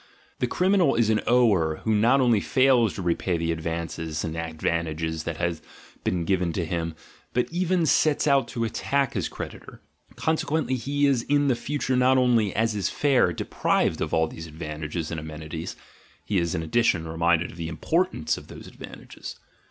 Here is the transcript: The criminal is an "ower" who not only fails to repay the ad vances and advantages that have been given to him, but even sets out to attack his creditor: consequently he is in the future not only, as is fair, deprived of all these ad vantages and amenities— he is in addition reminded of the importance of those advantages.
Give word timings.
The 0.39 0.47
criminal 0.47 0.95
is 0.95 1.11
an 1.11 1.21
"ower" 1.27 1.75
who 1.83 1.93
not 1.93 2.21
only 2.21 2.39
fails 2.41 2.95
to 2.95 3.03
repay 3.03 3.37
the 3.37 3.51
ad 3.51 3.61
vances 3.61 4.23
and 4.23 4.35
advantages 4.35 5.25
that 5.25 5.37
have 5.37 5.61
been 6.03 6.25
given 6.25 6.51
to 6.53 6.65
him, 6.65 6.95
but 7.33 7.47
even 7.51 7.85
sets 7.85 8.25
out 8.25 8.47
to 8.47 8.63
attack 8.63 9.13
his 9.13 9.29
creditor: 9.29 9.79
consequently 10.15 10.73
he 10.73 11.05
is 11.05 11.21
in 11.29 11.49
the 11.49 11.55
future 11.55 11.95
not 11.95 12.17
only, 12.17 12.51
as 12.55 12.73
is 12.73 12.89
fair, 12.89 13.31
deprived 13.31 14.01
of 14.01 14.11
all 14.11 14.27
these 14.27 14.47
ad 14.47 14.55
vantages 14.57 15.11
and 15.11 15.19
amenities— 15.19 15.75
he 16.25 16.39
is 16.39 16.55
in 16.55 16.63
addition 16.63 17.07
reminded 17.07 17.51
of 17.51 17.57
the 17.57 17.69
importance 17.69 18.39
of 18.39 18.47
those 18.47 18.65
advantages. 18.65 19.35